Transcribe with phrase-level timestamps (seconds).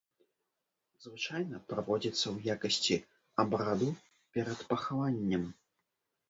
[1.05, 2.95] Звычайна праводзіцца ў якасці
[3.45, 3.91] абраду
[4.39, 5.45] перад пахаваннем.